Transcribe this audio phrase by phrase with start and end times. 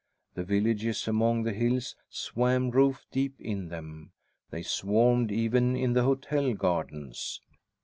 [0.33, 4.13] The villages among the hills swam roof deep in them.
[4.49, 7.39] They swarmed even in the hotel gardens.